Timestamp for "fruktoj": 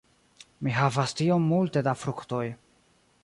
2.05-2.45